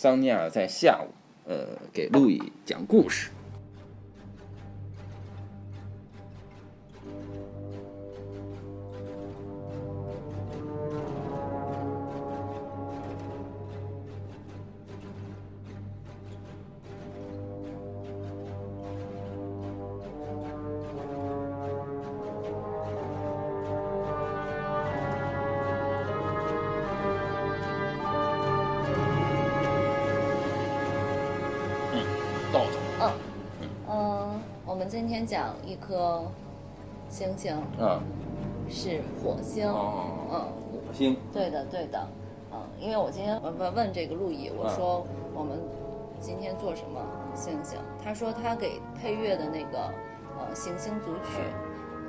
[0.00, 1.12] 桑尼亚在下午，
[1.44, 3.28] 呃，给路易讲故事。
[37.20, 38.00] 星星嗯，
[38.70, 39.68] 是火星。
[39.68, 40.40] 哦，嗯，
[40.72, 42.08] 火星，对的，对的。
[42.50, 45.60] 嗯，因为我今天问问问这个陆毅，我说我们
[46.18, 46.98] 今天做什么
[47.34, 47.78] 星星？
[48.02, 49.92] 他说他给配乐的那个
[50.38, 51.44] 呃行星组曲，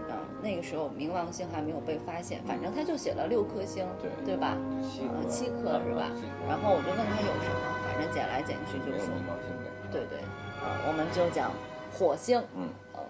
[0.08, 4.56] 嗯，那个时候冥王星还没有被发现，反正他就写了六颗星，对对吧？
[4.82, 6.08] 七呃，颗七颗是吧？
[6.48, 9.68] 然后我就问他有什么，反正捡来捡去就没有说，冥王星的。
[9.92, 10.20] 对对，
[10.64, 11.52] 啊，我们就讲
[12.00, 12.42] 火星。
[12.56, 13.04] 嗯，呃，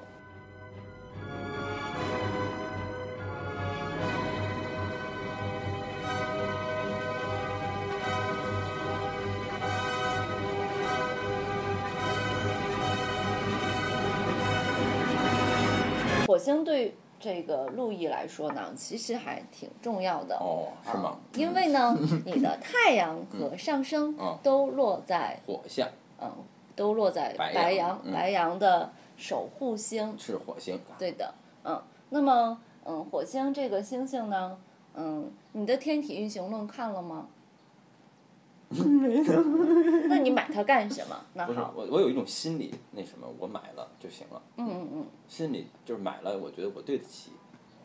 [16.64, 20.36] 对这个路易来说呢，其实还挺重要的。
[20.36, 21.10] 哦，是吗？
[21.10, 21.96] 啊因为呢，
[22.26, 25.88] 你的太阳和上升嗯都落在火象
[26.22, 26.30] 嗯，
[26.76, 30.16] 都落在白白羊白羊的守护星。
[30.18, 34.58] 是火星，对的，嗯，那么嗯，火星这个星星呢，
[34.96, 37.28] 嗯，你的天体运行论看了吗？
[38.72, 39.44] 没有。
[40.08, 41.26] 那你买它干什么？
[41.34, 44.42] 那不是好，我，我有一种心理，那什么，我买了就行了。
[44.58, 47.32] 嗯嗯嗯，心里就是买了，我觉得我对得起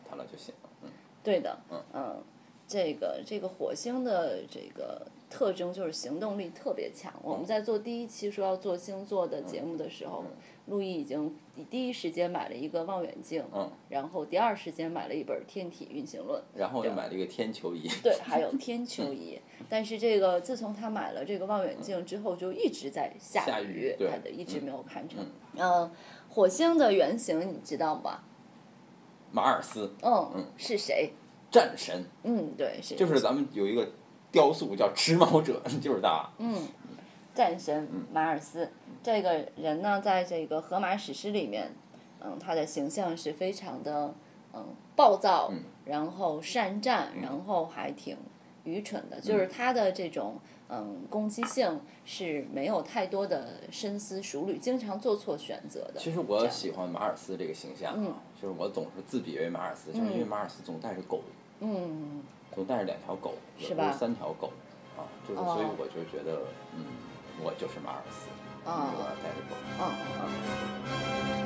[0.09, 0.69] 它了就行了。
[0.83, 0.89] 嗯，
[1.23, 2.23] 对的，嗯嗯，
[2.67, 7.13] 这个这个火星的这个特征就是行动力特别强。
[7.21, 10.23] 我们在做第一期说要做星座的节目的时候，
[10.67, 11.35] 陆毅已经
[11.69, 17.87] 第一时间买了一个望远镜，嗯，然后第二时间买了一本《天体运行论》，然后又买了一个天球仪。
[18.03, 19.39] 对，还有天球仪。
[19.69, 25.19] 但是这个自从他买了这个望远镜之后，就一直在下下雨他的一直没有看成。
[25.55, 25.91] 嗯，
[26.29, 28.23] 火星的原型你知道吧？
[29.31, 31.11] 马尔斯嗯，嗯是谁？
[31.51, 33.89] 战神，嗯，对，是就是咱们有一个
[34.31, 36.29] 雕塑叫持矛者， 就是他。
[36.37, 36.67] 嗯，
[37.33, 38.69] 战神马尔斯
[39.03, 41.71] 这个人呢，在这个荷马史诗里面，
[42.19, 44.13] 嗯，他的形象是非常的
[44.53, 45.51] 嗯暴躁，
[45.85, 48.17] 然后善战，然后还挺
[48.67, 50.37] 愚蠢的，就是他的这种
[50.69, 55.99] 嗯攻击性是没有太多的深思熟虑，经常做错选择的。
[55.99, 57.95] 其实我喜欢马尔斯这个形象
[58.39, 61.21] 就是我总是自比为马尔斯，就是因为马尔斯总带着狗，
[61.61, 62.21] 嗯，
[62.53, 64.51] 总带着两条狗，有时吧候三条狗，
[64.97, 66.41] 啊，就是哦所以我就觉得，
[66.75, 66.83] 嗯，
[67.41, 68.27] 我就是马尔斯，
[68.65, 69.55] 我要带着狗。
[69.79, 69.81] 嗯
[70.19, 70.25] 嗯。
[71.29, 71.36] 这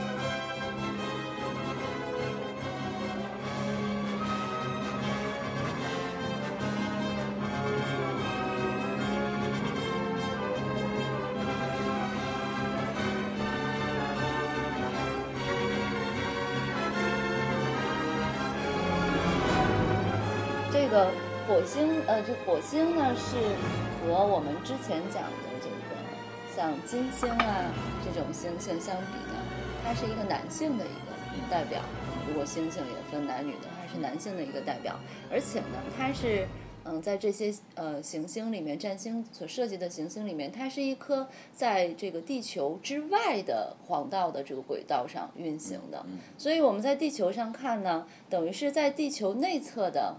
[21.52, 23.36] 火星，呃，这火星呢是
[24.00, 25.30] 和我们之前讲的
[25.60, 27.66] 这个像金星啊
[28.06, 29.36] 这种星星相比呢，
[29.84, 31.82] 它是一个男性的一个代表。
[32.26, 34.98] 如果星星也分男女的话，是男性的一个代表，
[35.30, 36.48] 而且呢，它是。
[36.84, 46.04] 嗯，在这些呃行星里面，占星所设计的行星里面，它是一颗在这个地球之外的黄道的这个轨道上运行的。
[46.40, 50.16] 所以我们在地球上看呢，等于是在地球内侧的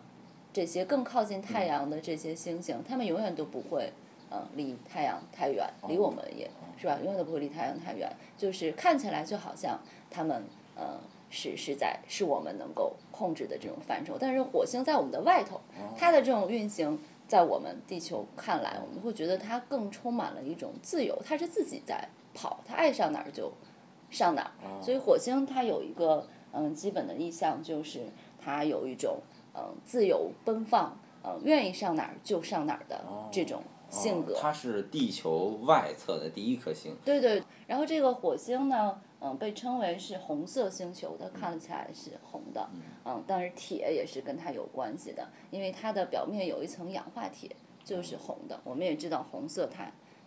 [0.53, 3.93] 这些更靠近太阳的这些星星，它们永远都不会
[4.31, 9.79] 嗯离太阳太远，离我们也是吧，永远都不会离太阳太远，就是看起来就好像
[10.11, 10.43] 它们
[10.77, 10.99] 呃
[11.31, 15.61] 是是在是我们能够控制的这种范畴，但是火星在我们的外头，
[15.97, 16.99] 它的这种运行。
[17.29, 23.51] 在我们地球看来，我们会觉得它更充满了一种自由，它是自己在跑，它爱上哪儿就
[24.11, 24.83] 上哪儿。
[24.83, 28.01] 所以火星它有一个嗯基本的意象，就是
[28.39, 29.17] 它有一种
[29.55, 34.35] 嗯自由奔放，嗯愿意上哪儿就上哪儿的这种性格。
[34.35, 42.69] 哦它是地球外侧的第一颗星，对对，然后这个火星呢，嗯，被称为是红色星球，它看起来是红的，
[43.05, 47.55] 嗯，但是铁也是跟它有关系的，因为它的表面有一层氧化铁，
[47.85, 48.59] 就是红的。
[48.65, 49.85] 我们也知道红色它，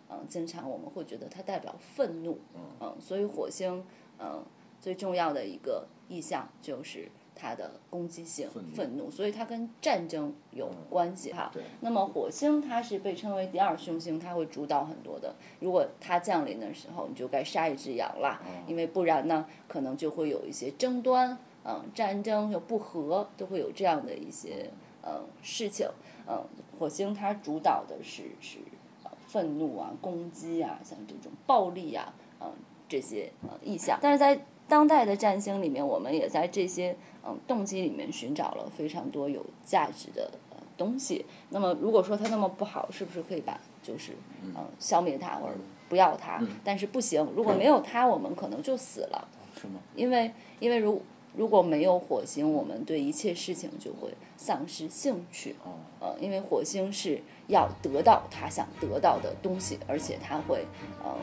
[0.08, 2.38] 嗯，经常我们会觉得它代表愤怒，
[2.80, 3.84] 嗯，所以火星，
[4.18, 4.44] 嗯，
[4.80, 11.50] 最重要的一个意象就是它的攻击性、愤怒愤怒，所以它跟战争有关系哈。
[11.52, 15.34] 对那么火星它是被称为第二凶星，它会主导很多的。
[15.60, 24.70] 如果它降临的时候，你就该杀一只羊啦，因为不然呢，可能就会有一些争端，嗯，战争有不和，都会有这样的一些
[25.04, 25.86] 嗯事情。
[26.26, 26.42] 嗯，
[26.78, 28.58] 火星它主导的是是
[29.04, 32.52] 呃愤怒啊、攻击啊，像这种暴力啊，嗯
[32.88, 33.98] 这些呃意象。
[34.00, 41.24] 但是在当代的占星里面，我们也在这些嗯动机里面寻找了非常多有价值的呃东西。
[41.50, 45.54] 那么如果说它那么不好，是不是可以把就是嗯消灭它或者
[45.88, 46.42] 不要它？
[46.64, 49.28] 但是不行，如果没有它，我们可能就死了。
[49.60, 49.80] 是吗？
[49.94, 51.00] 因为因为如
[51.34, 55.54] 如果没有火星，我们对一切事情就会丧失兴趣。
[56.00, 60.64] 呃，因为火星是要得到他想得到的东西，而且他会
[61.02, 61.14] 呃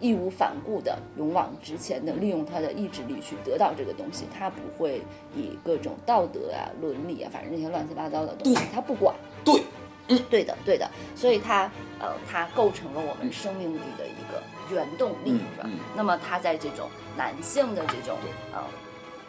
[0.00, 4.26] 义无反顾的、勇往直前的利用他的意志力去得到这个东西。
[4.36, 5.02] 他不会
[5.34, 9.14] 以各种道德啊、伦理啊，反正那些乱七八糟的东西，他不管。
[9.44, 9.62] 对，
[10.08, 15.64] 嗯对的，对的，所以它呃，它构成了我们生命力的一个原动力，嗯是吧？
[15.64, 18.16] 嗯那么它在这种男性的这种
[18.52, 18.60] 呃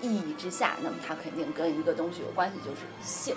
[0.01, 3.35] 意义之下，那么它肯定跟一个东西有关系，就是性。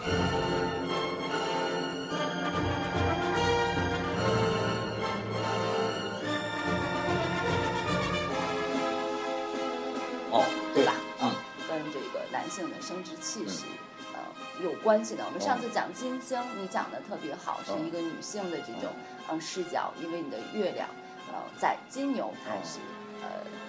[12.60, 13.64] 性的生殖器是、
[14.12, 14.20] 呃
[14.62, 15.24] 有关系的。
[15.24, 18.92] 我们上次讲金星，你讲的特别好，是一个女性的这种
[19.30, 20.86] 嗯视角，因为你的月亮
[21.28, 22.78] 呃在金牛，它是
[23.22, 23.28] 呃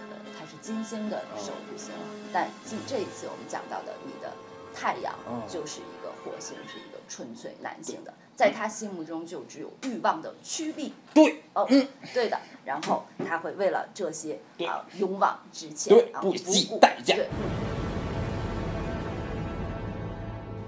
[0.10, 1.92] 呃它是金星的守护星，
[2.34, 4.34] 但这这一次我们讲到的你的
[4.76, 5.42] 太阳哦。
[5.48, 10.94] 就是一个火星，是一个纯粹男性的，在他心目中就只有欲望的驱力。
[11.14, 11.66] 对，哦，
[12.14, 17.30] 对的，然后他会为了这些啊勇往直前，啊不计顾代价对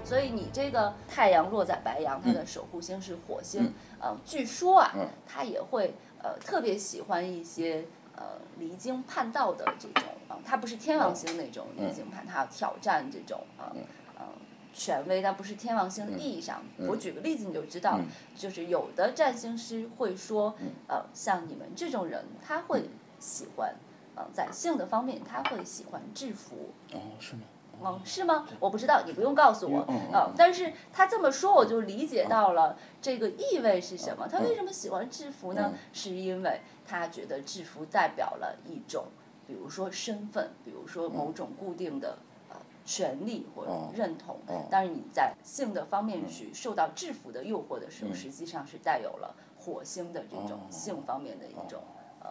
[0.04, 8.22] 所以你这个太阳落在白羊，它的守护星是火星，呃，据说啊嗯，他也会呃特别喜欢一些呃
[8.58, 13.72] 离经叛道的这种啊，他不是天王星那种离经叛，他要挑战这种啊
[14.16, 14.26] 呃
[14.72, 16.62] 权威，但不是天王星的意义上。
[16.88, 18.04] 我举个例子你就知道了，
[18.36, 20.54] 就是有的占星师会说，
[20.86, 23.74] 呃，像你们这种人，他会喜欢，
[24.16, 26.70] 呃，在性的方面，他会喜欢制服。
[26.92, 27.42] 哦，是吗？
[27.84, 28.46] 嗯，是吗？
[28.58, 29.84] 我不知道，你不用告诉我。
[29.88, 34.26] 嗯但是他这么说，我就理解到了这个意味是什么。
[34.26, 35.72] 他嗯为什么喜欢制服呢？
[35.92, 39.06] 是因为他觉得制服代表了一种，
[39.46, 42.18] 比如说身份，比如说某种固定的
[42.50, 44.36] 呃权利或者哦认同。
[44.46, 51.82] 哦但是你在性的方面去受到制服的诱惑的时候，实际上是带有了火星的这种性方面的一种
[52.22, 52.30] 呃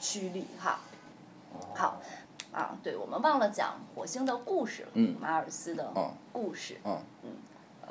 [0.00, 0.80] 驱力哈。
[1.74, 2.00] 好，
[2.52, 7.00] 啊，对，我们忘了讲火星的故事了，嗯马尔斯的哦故事，嗯
[7.82, 7.88] 呃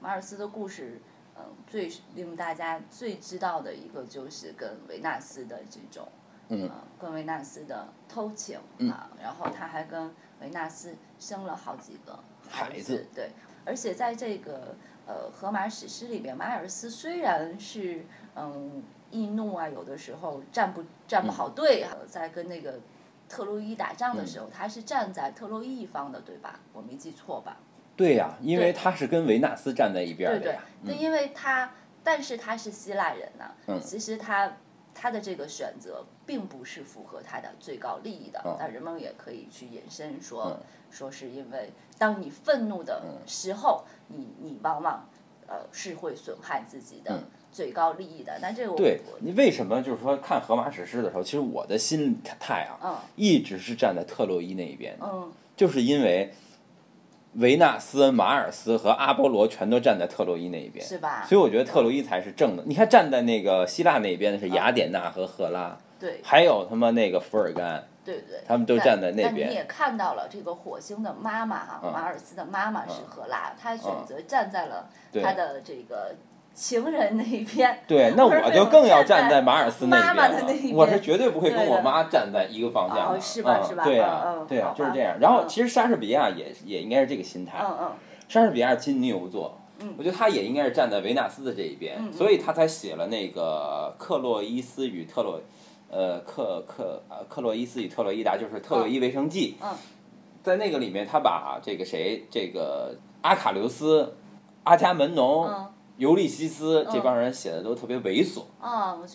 [0.00, 1.00] 马尔斯的故事，
[1.36, 6.08] 嗯，最令大家最知道的一个就是跟维纳斯的这种，
[6.48, 8.58] 嗯呃跟维纳斯的偷情、
[8.90, 12.18] 啊，然后他还跟维纳斯生了好几个，
[12.48, 13.30] 孩子对，
[13.64, 14.74] 而且在这个
[15.06, 18.04] 呃荷马史诗里边，马尔斯虽然是
[18.34, 22.80] 嗯易怒啊，有的时候站不站不好队啊，在跟那个
[23.28, 26.60] 特洛伊打仗的时候，他是站在特洛伊一方的，对吧？
[26.72, 27.56] 我没记错吧？
[27.96, 31.72] 对呀，因为他是跟维纳斯站在一边对对儿的呀。，对，因为他，
[32.04, 34.56] 但是他是希腊人呐、嗯其实他
[34.94, 38.40] 他的这个选择并不是符合他的最高利益的。
[38.44, 40.58] 嗯那人们也可以去引申说，
[40.90, 45.08] 说是因为当你愤怒的时候，你你往往
[45.46, 47.22] 呃是会损害自己的
[47.56, 48.38] 最高利益的。
[48.42, 56.34] 但这个我嗯对你为什么就是说看荷马史诗的时候，其实我的心态啊，嗯一直是站在特洛伊那一边的，嗯就是因为
[57.36, 61.24] 维纳斯、马尔斯和阿波罗全都站在特洛伊那一边，是吧？
[61.26, 62.62] 所以我觉得特洛伊才是正的。
[62.66, 76.14] 你看站在那个希腊那边的是雅典娜和赫拉，对还有他妈那个福尔干，对对，他们都站在那边但你也看到了这个火星的妈妈哈、嗯马尔斯的妈妈是赫拉，她选择站在了对她的这个
[76.56, 77.78] 情人那一边。
[77.86, 80.74] 对，那我就更要站在马尔斯那妈妈边了的那一边。
[80.74, 83.18] 我是绝对不会跟我妈站在一个方向的。
[83.18, 85.18] 哦是吧嗯是吧对啊、对啊、就是这样。
[85.20, 87.58] 然后嗯其实莎士比亚也也应该是这个心态。
[87.60, 87.92] 嗯嗯，
[88.26, 89.60] 莎士比亚金牛座，
[89.98, 95.38] 我觉得他也应该是站在维纳斯的这一边，所以他才写了那个克洛伊斯与特洛，
[95.90, 99.56] 呃克克呃克洛伊斯与特洛伊达，就是《特洛伊维生记》。
[99.64, 99.70] 嗯
[100.42, 104.14] 在那个里面，他把这个谁，这个阿卡琉斯、
[104.62, 108.42] 阿伽门农、嗯尤利西斯这帮人写的都特别猥琐。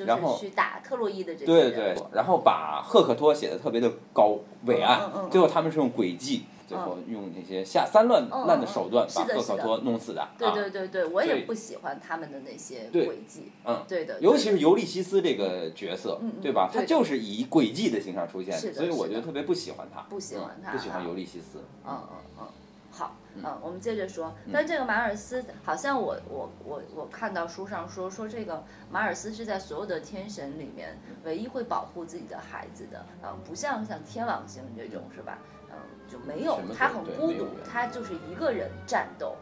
[0.06, 1.72] 然后是去打特洛伊的这些人。
[1.72, 10.28] 对对，然后把赫克托写的特别的高伟岸，最后他们是用诡计，最后用那些下三滥滥的手段把赫克托弄死的。
[10.38, 13.52] 对啊对对对，我也不喜欢他们的那些诡计。
[13.66, 16.70] 嗯对的，尤其是尤利西斯这个角色，对吧？
[16.74, 21.60] 他就是以诡计的形象出现的所以我觉得特别不喜欢他，不喜欢他嗯不喜欢啊尤利西斯。
[21.86, 22.48] 嗯嗯嗯，
[22.92, 24.34] 好，嗯，我们接着说。
[24.52, 35.38] 但这个马尔斯，好像我我我我看到书上说说这个马尔斯是在所有的天神里面唯一会保护自己的孩子的，嗯，不像像天王星这种是吧？
[35.72, 35.78] 嗯，
[36.12, 39.36] 就没有，他很孤独他就是一个人战斗。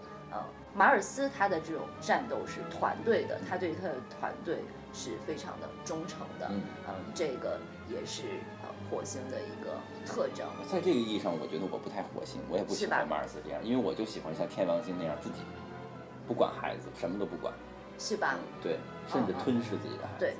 [0.79, 4.59] 嗯，马尔斯他的这种战斗是团队的，他对他的团队
[4.93, 6.47] 是非常的忠诚的。
[6.49, 7.59] 嗯嗯，这个
[7.89, 8.23] 也是
[8.63, 10.47] 呃火星的一个特征。
[10.71, 15.41] 在这个意义上，我觉得我不太火星，我也不喜欢马尔斯这样，因为我就喜欢像天王星那样自己
[16.25, 17.53] 不管孩子，什么都不管，
[17.97, 18.35] 是吧？
[18.63, 18.79] 对，
[19.11, 20.19] 甚至吞噬自己的孩子。
[20.19, 20.33] 对。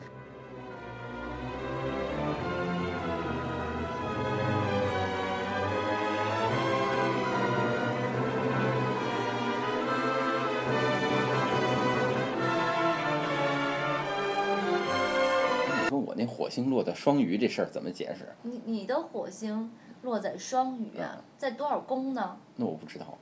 [16.49, 18.27] 火星落在双鱼这事儿怎么解释？
[18.41, 22.35] 你你的火星落在双鱼啊，在多少宫呢？
[22.55, 23.15] 那我不知道。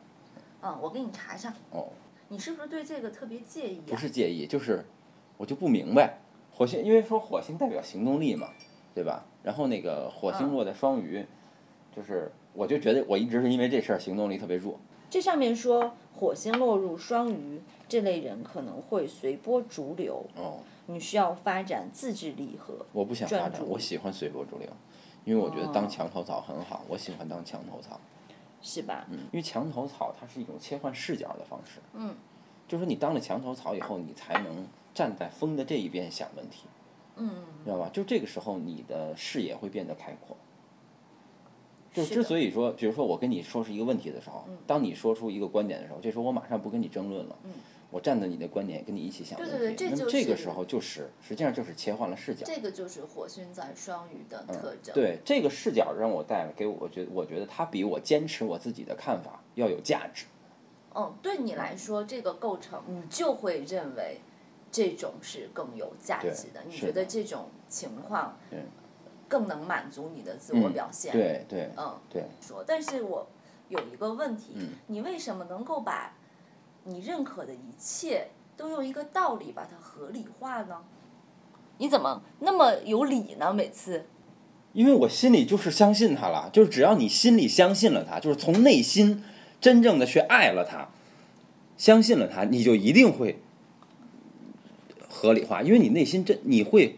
[0.62, 1.54] 嗯，我给你查查。
[1.72, 1.90] 哦，
[2.30, 3.84] 你是不是对这个特别介意啊？
[3.86, 4.86] 不是介意，就是
[5.36, 6.20] 我就不明白，
[6.54, 8.48] 火星因为说火星代表行动力嘛，
[8.96, 9.26] 对吧？
[9.44, 11.26] 然后那个火星嗯落在双鱼，
[11.94, 14.80] 就是我就觉得我一直是因为这事儿行动力特别弱。
[15.10, 24.68] 这上面说火星落入双鱼，这类人可能会随波逐流，哦，你需要发展自制力和我不想发展，我喜欢随波逐流，
[25.26, 28.00] 因为我觉得当哦墙头草很好，我喜欢当墙头草。
[28.60, 29.06] 是吧？
[29.12, 31.80] 嗯，因为墙头草它是一种切换视角的方式。
[31.94, 32.16] 嗯，
[32.68, 36.66] 就是说你当了墙头草以后，你才能站在风的这一边想问题，
[37.18, 37.30] 嗯，
[37.64, 37.88] 知道吧？
[37.94, 40.36] 就这个时候，你的视野会变得开阔。
[41.98, 47.36] 就是之所以说，比如说我跟你说是一个问题的时候，当你说出一个观点的时候，这时候我马上不跟你争论了，
[47.90, 49.56] 我站在你的观点跟你一起想问题。
[49.56, 52.46] 嗯对对对这那么就是这个时候就是实际上就是切换了视角。
[52.46, 54.94] 这个就是火星在双鱼的特征。
[54.94, 60.26] 对这个视角让我带来给我，觉得我觉得它比我坚持我自己的看法要有价值。
[60.96, 64.20] 嗯，对你来说，这个构成你就会认为
[64.72, 68.60] 这种是更有价值的，你觉得这种情况对
[69.28, 71.12] 更能满足你的自我表现。
[71.12, 73.28] 对对嗯，对，说，但是我
[73.70, 76.14] 有一个问题，嗯你为什么能够把
[76.86, 80.82] 你认可的一切都用一个道理把它合理化呢？
[81.80, 83.54] 你怎么那么有理呢？
[83.54, 84.06] 每次，
[84.74, 89.24] 因为我心里就是相信他了，就是只要你心里相信了他，就是从内心
[89.62, 90.90] 真正的去爱了他，
[91.78, 93.40] 相信了他，你就一定会
[95.08, 96.98] 合理化，因为你内心真你会，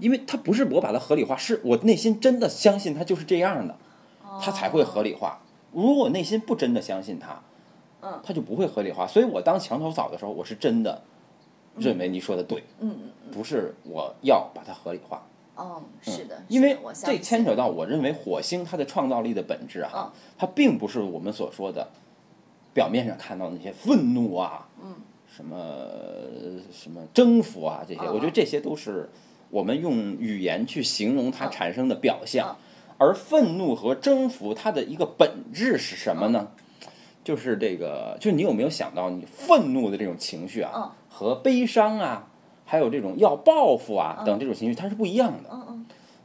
[0.00, 3.76] 因为他不是我把它合理化，是我内心真的相信它就是这样的，
[4.40, 5.40] 它才会合理化。
[5.72, 7.42] 如果我内心不真的相信它，
[8.00, 9.06] 嗯，他就不会合理化。
[9.06, 11.02] 所以我当墙头草的时候，我是真的
[11.76, 15.26] 认为你说的对，嗯嗯不是我要把它合理化。
[15.56, 20.10] 哦，是的，因为这牵扯到我认为火星它的创造力的本质啊，嗯。
[20.38, 21.88] 它并不是我们所说的
[22.72, 24.94] 表面上看到那些愤怒啊，嗯，
[25.26, 25.56] 什么
[26.70, 28.14] 什么征服啊这些，嗯。
[28.14, 29.10] 我觉得这些都是
[29.50, 32.64] 我们用语言去形容它嗯产生的表象，嗯
[32.98, 36.48] 而愤怒和征服它的一个本质是什么呢？
[37.22, 42.28] 就是这个，就你有没有想到，你愤怒的这种情绪啊，嗯和悲伤啊，
[42.64, 45.50] 还有这种要报复啊嗯等这种情绪，它是不一样的。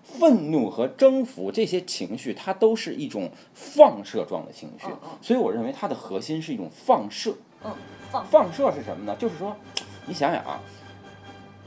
[0.02, 4.88] 愤怒和征服这些情绪，它都是一种放射状的情绪
[5.22, 7.36] 所以我认为它的核心是一种放射。
[8.30, 9.16] 放射是什么呢？
[9.18, 9.56] 就是说，
[10.06, 10.60] 你想想啊，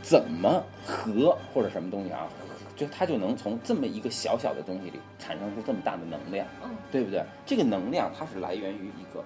[0.09, 2.29] 怎么和或者什么东西啊，
[2.77, 7.25] 就它就能从这么一个小小的东西里产生出这么大的能量，嗯对不对？
[7.45, 9.25] 这个能量它是来源于一个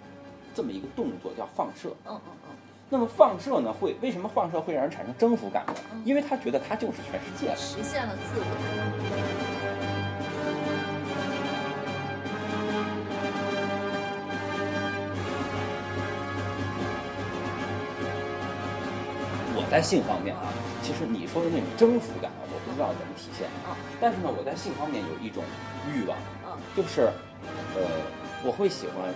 [0.54, 1.90] 这么一个动作叫放射。
[2.06, 2.56] 嗯嗯嗯，
[2.88, 5.74] 那么放射呢，会为什么放射会让人产生征服感呢？
[6.02, 7.54] 因为他觉得他就是全世界。
[7.56, 8.46] 实现了自我。
[19.52, 20.42] 我在性方面啊，
[20.82, 23.48] 其实你说的那种征服感啊，我不知道怎么体现。
[23.68, 23.76] 嗯。
[24.00, 25.42] 但是呢，我在性方面有一种
[25.92, 26.56] 欲望，嗯。
[26.76, 27.10] 就是，
[27.74, 27.82] 呃，
[28.44, 29.12] 我会喜欢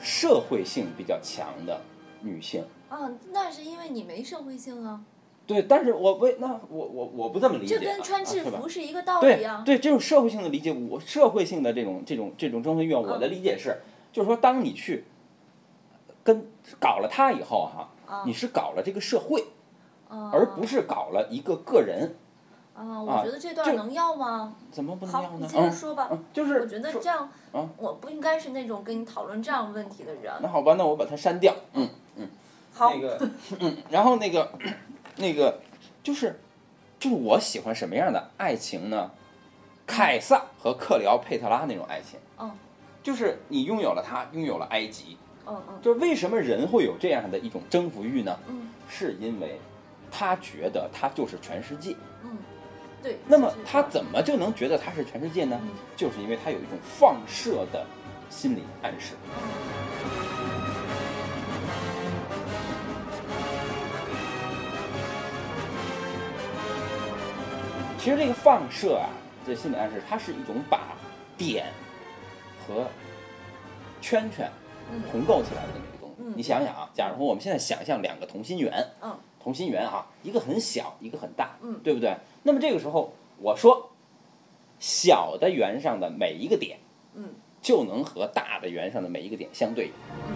[0.00, 1.80] 社会性比较强的
[2.20, 2.64] 女性。
[2.88, 5.00] 啊，那是因为你没社会性啊，
[5.46, 9.62] 对，但是我为那我我我不这么理解、啊，这跟穿制服是一个道理对啊。
[9.64, 13.76] 对，这种社会性的理解，我社会性的这种这种这种征服欲望，我的理解是，
[14.12, 15.04] 就是说，当你去
[16.24, 16.44] 跟
[16.80, 19.44] 搞了他以后哈、啊你是搞了这个社会，
[20.10, 22.16] 嗯而不是搞了一个个人。
[22.74, 24.54] 啊，我觉得这段能要吗？
[24.70, 25.38] 怎么不能，要呢？
[25.40, 26.08] 你接着嗯说吧。
[26.10, 30.32] 嗯，就是我觉得这样嗯，我不应该是那种跟你讨论这样问题的人。
[30.40, 31.54] 那好吧，那我把它删掉。
[31.74, 32.28] 嗯嗯，
[32.72, 33.28] 好那，个，
[33.60, 34.50] 嗯，然后那个，
[35.16, 35.60] 那个，
[36.02, 36.40] 就是，
[36.98, 39.10] 就是我喜欢什么样的爱情呢？
[39.86, 42.50] 凯撒和克里奥佩特拉那种爱情，嗯
[43.02, 48.38] 就是你拥有了他，拥有了埃及，嗯嗯就是为什么人会有这样的一种征服欲呢？
[48.48, 49.60] 嗯是因为
[50.10, 51.96] 他觉得他就是全世界。
[52.22, 52.36] 嗯，
[53.02, 53.18] 对。
[53.26, 55.70] 那么他怎么就能觉得他是全世界呢嗯？
[55.96, 57.86] 就是因为他有一种放射的
[58.28, 59.14] 心理暗示。
[67.98, 69.10] 其实这个放射啊，
[69.46, 70.96] 这心理暗示，它是一种把
[71.36, 71.66] 点
[72.66, 72.86] 和
[74.00, 74.50] 圈圈
[74.90, 76.14] 嗯同构起来的这么一个东西。
[76.18, 82.14] 嗯你想想啊，假如说我们现在想象两个同心圆，嗯同心圆啊，一个很小，一个很大，嗯对不对？
[82.42, 83.90] 那么这个时候，我说
[84.78, 86.78] 小的圆上的每一个点
[87.14, 89.92] 嗯就能和大的圆上的每一个点相对应。
[90.28, 90.34] 嗯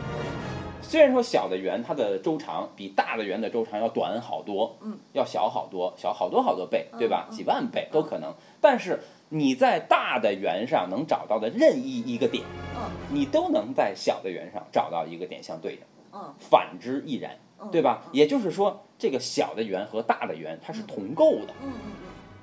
[0.87, 7.27] 虽然说小的圆它的周长比大的圆的周长要短好多，嗯，要小好多，小好多好多倍，对吧？
[7.31, 8.35] 几万倍都可能。
[8.61, 12.45] 但是你在大的圆上能找到的任意一个点，
[12.77, 15.79] 嗯你都能在小的圆上找到一个点相对应。
[16.13, 18.03] 嗯反之亦然，嗯，对吧？
[18.07, 21.55] 嗯也就是说，这个小的圆和大的圆它是同构的。
[21.63, 21.93] 嗯嗯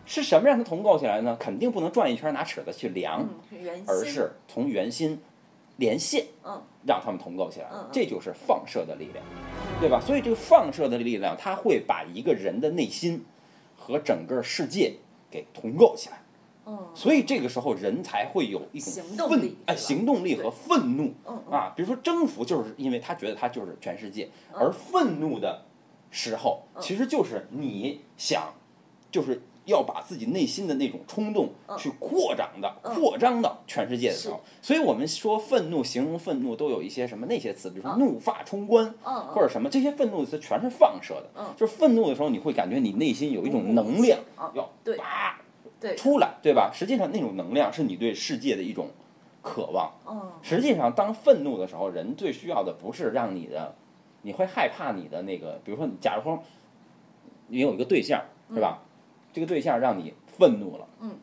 [0.03, 1.37] 是什么让它同构起来呢？
[1.39, 3.23] 肯定不能转一圈拿尺子去量。
[3.87, 5.21] 而是从圆心
[5.77, 7.67] 连线，嗯让它们同构起来。
[7.91, 9.23] 这就是放射的力量，
[9.79, 10.01] 对吧？
[10.01, 13.23] 所以这个放射的力量，它会把一个人的内心
[13.77, 14.93] 和整个世界
[15.29, 16.20] 给同构起来。
[16.71, 16.87] 嗯。
[16.95, 21.13] 所以这个时候人才会有一种愤行动力哎，行动力和愤怒
[21.51, 21.73] 啊。
[21.75, 25.65] 比如说征服，就是因为他觉得他就是全世界，而愤怒的
[26.09, 26.81] 时候，嗯。
[26.81, 28.53] 其实就是你想，
[29.11, 31.77] 就是要把自己内心的那种冲动嗯。
[31.77, 32.95] 去扩张的、嗯。
[32.95, 34.41] 扩张到全世界的时候。
[34.61, 37.99] 所以我们说愤怒，形容愤怒都有一些什么那些词，比如说嗯。
[37.99, 38.93] 怒发冲冠。
[39.33, 41.45] 或者什么，这些愤怒的词全是放射的，嗯。
[41.55, 44.69] 就是愤怒的时候，你会感觉你内心有一种能量嗯要
[45.97, 46.71] 出来，对吧？
[46.73, 48.89] 实际上那种能量是你对世界的一种
[49.41, 49.91] 渴望。
[50.07, 50.31] 嗯。
[50.41, 53.75] 实际上，当愤怒的时候，人最需要的不是让你的，
[54.22, 56.44] 你会害怕你的那个，比如说，假如说
[57.48, 58.79] 你有一个对象，是吧？
[59.33, 61.15] 这个对象让你愤怒了，嗯，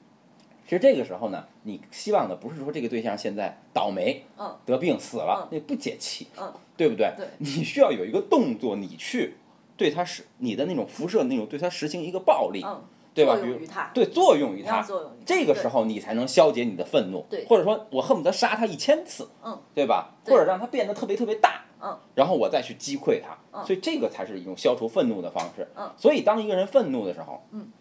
[0.64, 4.56] 其实这个时候呢，你希望的不是说这个对象现在倒霉，嗯。
[4.64, 6.52] 得病死了嗯，那不解气，嗯。
[6.76, 7.12] 对不对？
[7.16, 7.26] 对。
[7.38, 9.34] 你需要有一个动作，你去
[9.76, 12.82] 对他实你的那种辐射那种对他实行一个暴力，嗯，
[13.14, 13.36] 对吧？
[13.42, 14.86] 比如他，对作用于他，
[15.26, 17.44] 这个时候你才能消解你的愤怒，对。
[17.46, 20.14] 或者说我恨不得杀他一千次，嗯，对吧？
[20.24, 23.64] 或者让他变得特别特别大，嗯，然后我再去击溃他，嗯。
[23.66, 27.72] 所以这个才是一种消除愤怒的方式，嗯，所以当一个人愤怒的时候，嗯，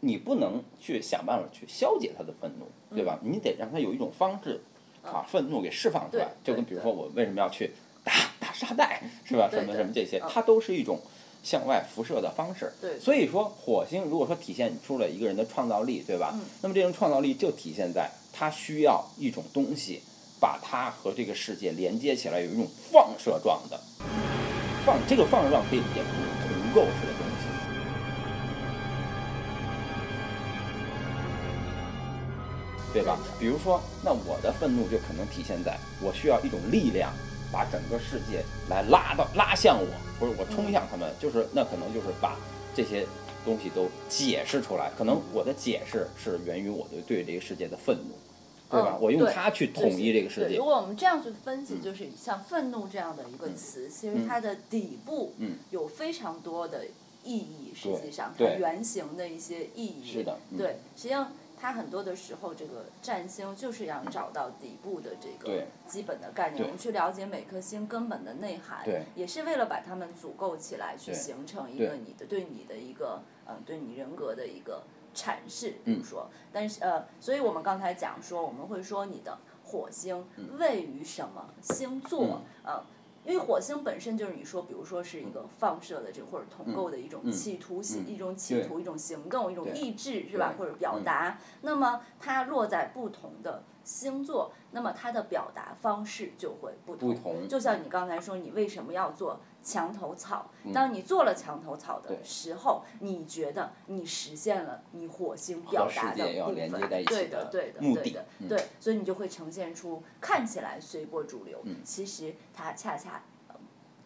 [0.00, 3.18] 你不能去想办法去消解他的愤怒，对吧？
[3.22, 4.60] 嗯你得让他有一种方式，
[5.02, 7.70] 把愤怒给释放出来，对就跟比如说我为什么要去
[8.02, 9.48] 打打沙袋，是吧？
[9.50, 10.28] 什么什么这些，嗯。
[10.28, 10.98] 它都是一种
[11.42, 12.72] 向外辐射的方式。
[12.80, 16.30] 对所以说火星如果说体现出了一个人的创造力，对吧？
[16.34, 20.02] 嗯那么这种创造力就体现在他需要一种东西，
[20.38, 23.80] 把它和这个世界连接起来，有一种放射状的
[24.84, 26.12] 放，这个放射状可以理解成
[26.48, 27.30] 同构式的东西。
[32.92, 33.16] 对吧？
[33.38, 37.12] 比如说，那我的愤怒就可能体现在我需要一种力量，
[37.52, 39.86] 把整个世界来拉到拉向我，
[40.18, 42.36] 或者我冲向他们，就是那可能就是把
[42.74, 43.06] 这些
[43.44, 44.90] 东西都解释出来。
[44.96, 48.14] 可能我的解释是源于我对对这个世界的愤怒，
[48.70, 48.96] 对吧？
[48.96, 50.64] 嗯我用它去统一这个世界对如。
[50.64, 56.84] 果我们这样去分析，就是像愤怒这样的一个词，其实嗯它的底部嗯有非常多的
[57.24, 57.72] 意义。
[57.74, 60.04] 实际上，它原型的一些意义。
[60.04, 68.82] 是的嗯对，实际上它很多的时候，这个占星就是要找到底部的这个基本的概念，我们去了解每颗星根本的内涵，
[69.14, 74.82] 也是为了把它们组构起来，去形成一个你的对你的一个嗯、呃对你人格的一个
[75.14, 80.26] 阐释，比嗯如说，但是呃，所以我们刚才讲说，我们会说你的火星
[80.58, 82.84] 位于什么星座，嗯呃。
[83.24, 90.54] 因为火星本身就是你说，比如说是一个放射的这或者同构的一种嗯企图、嗯一种企图、一种行动、一种意志，是吧？
[90.58, 91.38] 或者表嗯达。
[91.62, 97.12] 那么它落在不同的星座，那么它的表达方式就会不同。
[97.12, 100.48] 不同就像你刚才说，你为什么要做墙头草？
[100.62, 106.70] 嗯当你做了墙头草的时候，你觉得你实现了你火星表达的部分
[107.04, 113.20] 对的，对的，对的，嗯对，所以你就会呈现出看起来随波逐流，嗯其实它恰恰。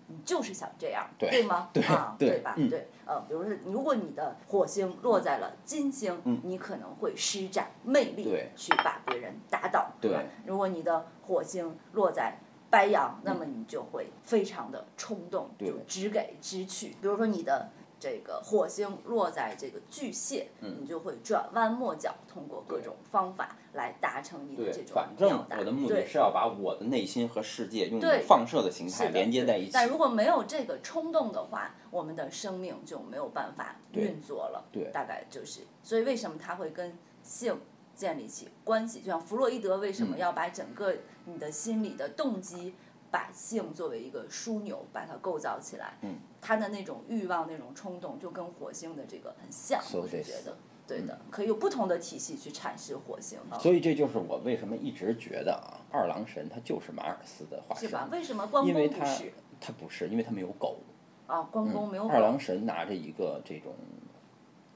[0.09, 1.71] 呃你就是想这样，对吗？
[1.73, 2.55] 对啊， 对吧？
[2.59, 10.23] 嗯对，呃，比如说，如果你的火星落在了金星，嗯你可能会施展魅力去把别人打倒，对吧？
[10.47, 12.39] 如果你的火星落在
[12.71, 16.89] 白羊，那么你就会非常的冲动，对就直给直去。
[17.01, 25.15] 比如说你的这个火星落在这个巨蟹，嗯你就会转弯抹角，通过各种方法来达成你的这，种反。
[25.17, 29.71] 正我的目的是要把我的内心和世界用对放射的形态连接在一起。
[29.73, 34.65] 但如果没有这个冲动的话，我们的生命就没有办法运作了。
[34.73, 37.61] 对大概就是，所以为什么它会跟性
[37.95, 39.01] 建立起关系？
[39.01, 40.95] 就像弗洛伊德为什嗯么要把整个
[41.27, 42.75] 你的心理的动机，
[43.11, 45.99] 把性作为一个枢纽，把它构造起来。
[46.03, 49.81] 嗯，他的那种欲望、那种冲动，就跟火星的这个很像。
[49.83, 53.39] So 我觉得，对的，可以有不同的体系去阐释火星。
[53.51, 58.09] 啊所以这就是我为什么一直觉得啊，二郎神他就是马尔斯的化身，是吧？
[58.13, 60.79] 为什么关公不是他不是，因为他没有狗。
[61.27, 61.43] 啊？
[61.51, 63.73] 关公没有狗二郎神拿着一个这种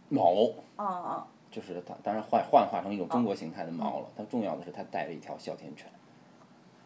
[0.08, 1.28] 矛，啊啊！
[1.50, 4.06] 就是他当然幻幻化成一种中国形态的矛了。
[4.16, 5.90] 它重要的是他带了一条哮天犬，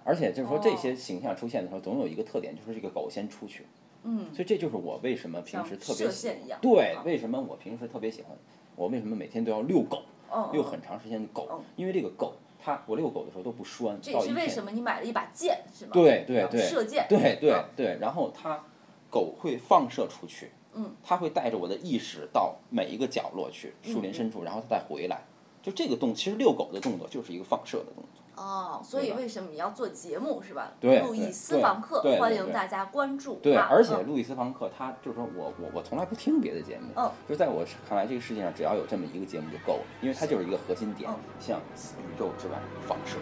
[0.04, 3.66] 而且就是说这些形象出现的时候，总有一个特点，就是这个狗先出去。
[4.04, 8.36] 嗯，所以这就是我为什么平时特别喜射线对为什么我平时特别喜欢，
[8.76, 15.90] 我为什么每天都要遛狗，哦，遛很长时间的狗哦，因为这个狗它我遛狗的时候都不拴，这也是为什么你买了一把剑，是吗？
[15.92, 17.06] 啊对对对，射箭。
[17.08, 18.64] 对对啊对，然后它
[19.10, 25.22] 狗会放射出去，嗯，它会带着我的意识到每一个角落去，树林嗯深处，然后它再回来。
[25.62, 28.21] 就这个动，其实遛狗的动作就是一个放射的动作。
[28.42, 30.72] 哦，所以为什么你要做节目是吧？
[30.80, 33.36] 对路易对斯房克对对对对欢迎大家关注。
[33.36, 42.54] 对，啊而且嗯路易斯房客他就是说我我我从来不听别的节目，嗯就在我看来，这个世界上只要有这么一个节目就够了，因为它就是一个核心点嗯，向宇宙之外
[42.88, 43.16] 放射。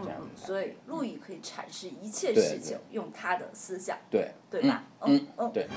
[0.00, 4.82] 嗯，所以路易可以阐释一切事情，用他的思想，对对吧？
[5.02, 5.68] 嗯嗯，对，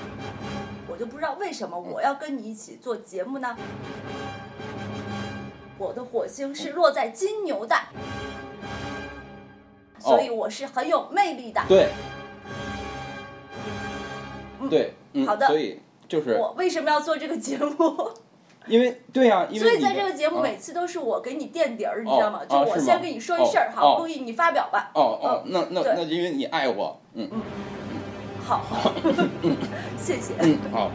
[0.88, 3.56] 我就不知道为什么我要跟你一起做节目呢？
[5.78, 7.76] 我的火星是落在金牛的，
[9.98, 11.60] 所以我是很有魅力的。
[11.68, 11.88] 对，
[14.70, 18.10] 对，嗯，好的所以就是我为什么要做这个节目？
[18.66, 22.40] 因为对呀、因为所以你在这个节目嗯每次都是我给你垫底儿，你知道吗？
[22.42, 24.90] 哦就我哦是吗先跟你说一事儿，哦好，哦路易你发表吧。
[24.94, 27.30] 哦哦，那那对那因为你爱我，嗯
[28.44, 28.64] 好，
[29.98, 30.34] 谢谢。
[30.40, 30.90] 嗯好。